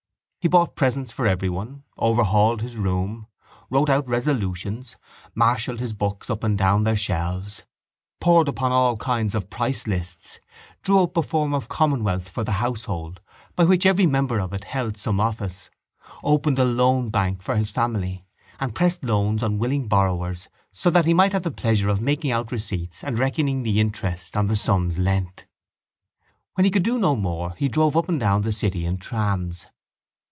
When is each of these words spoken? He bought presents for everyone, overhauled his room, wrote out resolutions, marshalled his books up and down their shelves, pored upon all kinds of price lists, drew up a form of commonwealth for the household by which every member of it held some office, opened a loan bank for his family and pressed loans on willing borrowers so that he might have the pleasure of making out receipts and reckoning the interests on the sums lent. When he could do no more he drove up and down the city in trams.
He 0.43 0.47
bought 0.47 0.75
presents 0.75 1.11
for 1.11 1.27
everyone, 1.27 1.83
overhauled 1.99 2.63
his 2.63 2.75
room, 2.75 3.27
wrote 3.69 3.91
out 3.91 4.07
resolutions, 4.07 4.97
marshalled 5.35 5.79
his 5.79 5.93
books 5.93 6.31
up 6.31 6.43
and 6.43 6.57
down 6.57 6.81
their 6.81 6.95
shelves, 6.95 7.61
pored 8.19 8.47
upon 8.47 8.71
all 8.71 8.97
kinds 8.97 9.35
of 9.35 9.51
price 9.51 9.85
lists, 9.85 10.39
drew 10.81 11.03
up 11.03 11.15
a 11.15 11.21
form 11.21 11.53
of 11.53 11.69
commonwealth 11.69 12.27
for 12.27 12.43
the 12.43 12.53
household 12.53 13.21
by 13.55 13.65
which 13.65 13.85
every 13.85 14.07
member 14.07 14.39
of 14.39 14.51
it 14.51 14.63
held 14.63 14.97
some 14.97 15.19
office, 15.19 15.69
opened 16.23 16.57
a 16.57 16.65
loan 16.65 17.11
bank 17.11 17.43
for 17.43 17.55
his 17.55 17.69
family 17.69 18.25
and 18.59 18.73
pressed 18.73 19.03
loans 19.03 19.43
on 19.43 19.59
willing 19.59 19.87
borrowers 19.87 20.49
so 20.73 20.89
that 20.89 21.05
he 21.05 21.13
might 21.13 21.33
have 21.33 21.43
the 21.43 21.51
pleasure 21.51 21.87
of 21.87 22.01
making 22.01 22.31
out 22.31 22.51
receipts 22.51 23.03
and 23.03 23.19
reckoning 23.19 23.61
the 23.61 23.79
interests 23.79 24.35
on 24.35 24.47
the 24.47 24.55
sums 24.55 24.97
lent. 24.97 25.45
When 26.55 26.65
he 26.65 26.71
could 26.71 26.81
do 26.81 26.97
no 26.97 27.15
more 27.15 27.53
he 27.59 27.67
drove 27.69 27.95
up 27.95 28.09
and 28.09 28.19
down 28.19 28.41
the 28.41 28.51
city 28.51 28.87
in 28.87 28.97
trams. 28.97 29.67